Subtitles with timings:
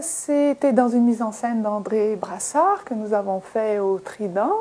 [0.00, 4.52] C'était dans une mise en scène d'André Brassard que nous avons fait au Trident.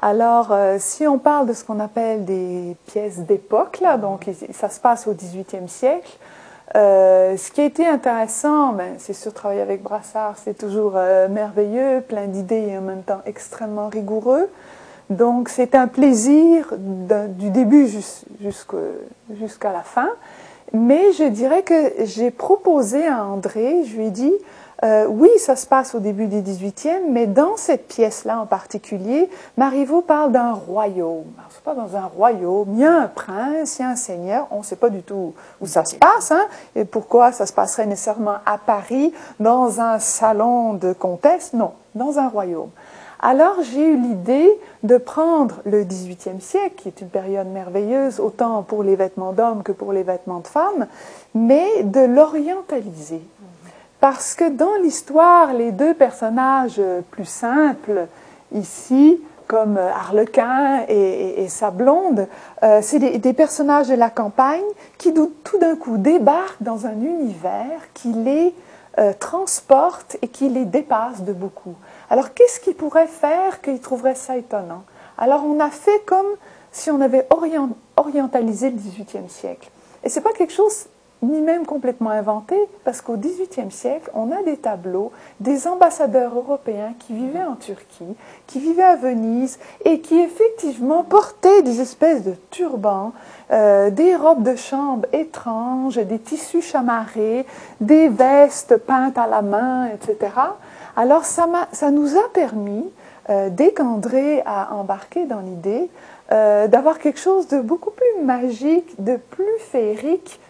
[0.00, 4.68] Alors, euh, si on parle de ce qu'on appelle des pièces d'époque, là, donc ça
[4.68, 6.16] se passe au XVIIIe siècle,
[6.74, 11.28] euh, ce qui a été intéressant, ben, c'est sûr, travailler avec Brassard, c'est toujours euh,
[11.28, 14.48] merveilleux, plein d'idées et en même temps extrêmement rigoureux.
[15.10, 17.86] Donc, c'est un plaisir du début
[18.40, 20.08] jusqu'à la fin.
[20.72, 24.32] Mais je dirais que j'ai proposé à André, je lui ai dit,
[24.84, 29.30] euh, oui, ça se passe au début du 18e, mais dans cette pièce-là en particulier,
[29.56, 31.30] Marivaux parle d'un royaume.
[31.50, 33.96] Ce n'est pas dans un royaume, il y a un prince, il y a un
[33.96, 37.46] seigneur, on ne sait pas du tout où ça se passe, hein, et pourquoi ça
[37.46, 42.70] se passerait nécessairement à Paris, dans un salon de comtesse, non, dans un royaume.
[43.20, 44.50] Alors j'ai eu l'idée
[44.82, 49.62] de prendre le XVIIIe siècle, qui est une période merveilleuse, autant pour les vêtements d'hommes
[49.62, 50.88] que pour les vêtements de femmes,
[51.36, 53.22] mais de l'orientaliser.
[54.02, 56.82] Parce que dans l'histoire, les deux personnages
[57.12, 58.08] plus simples,
[58.50, 62.26] ici, comme Harlequin et, sa blonde,
[62.64, 64.64] euh, c'est des, personnages de la campagne
[64.98, 68.52] qui tout d'un coup débarquent dans un univers qui les
[68.98, 71.76] euh, transporte et qui les dépasse de beaucoup.
[72.10, 74.82] Alors qu'est-ce qui pourrait faire qu'ils trouveraient ça étonnant?
[75.16, 76.26] Alors on a fait comme
[76.72, 77.28] si on avait
[77.96, 79.70] orientalisé le XVIIIe siècle.
[80.02, 80.86] Et ce n'est pas quelque chose
[81.22, 86.94] ni même complètement inventé, parce qu'au XVIIIe siècle, on a des tableaux des ambassadeurs européens
[86.98, 92.34] qui vivaient en Turquie, qui vivaient à Venise, et qui effectivement portaient des espèces de
[92.50, 93.12] turbans,
[93.52, 97.46] euh, des robes de chambre étranges, des tissus chamarrés,
[97.80, 100.32] des vestes peintes à la main, etc.
[100.96, 102.84] Alors ça, ça nous a permis,
[103.30, 105.88] euh, dès qu'André a embarqué dans l'idée,
[106.32, 110.40] euh, d'avoir quelque chose de beaucoup plus magique, de plus féerique,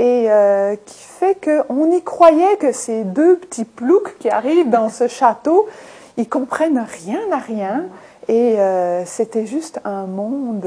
[0.00, 4.88] et euh, qui fait qu'on y croyait que ces deux petits ploucs qui arrivent dans
[4.88, 5.68] ce château,
[6.16, 7.84] ils comprennent rien à rien,
[8.26, 10.66] et euh, c'était juste un monde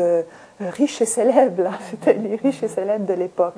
[0.60, 3.58] riche et célèbre, c'était les riches et célèbres de l'époque.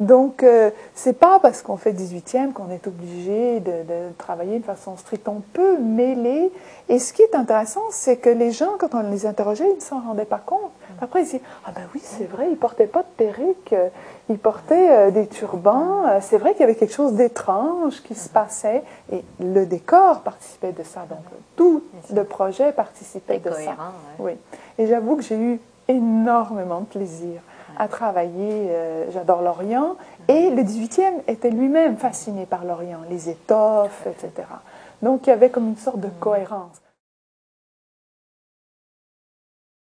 [0.00, 3.72] Donc, euh, c'est pas parce qu'on fait 18e qu'on est obligé de,
[4.18, 5.28] travailler de façon stricte.
[5.28, 6.50] On peut mêler.
[6.88, 9.80] Et ce qui est intéressant, c'est que les gens, quand on les interrogeait, ils ne
[9.80, 10.70] s'en rendaient pas compte.
[11.00, 13.88] Après, ils disaient Ah ben oui, c'est vrai, ils portaient pas de perruque, euh,
[14.28, 16.06] ils portaient euh, des turbans.
[16.06, 18.82] Euh, c'est vrai qu'il y avait quelque chose d'étrange qui se passait.
[19.12, 21.06] Et le décor participait de ça.
[21.08, 21.24] Donc,
[21.56, 23.76] tout le projet participait de ça.
[24.18, 24.32] Oui.
[24.78, 27.40] Et j'avoue que j'ai eu énormément de plaisir
[27.78, 28.68] à travailler.
[28.70, 29.96] Euh, j'adore l'Orient.
[30.28, 34.48] Et le 18e était lui-même fasciné par l'Orient, les étoffes, etc.
[35.02, 36.83] Donc il y avait comme une sorte de cohérence.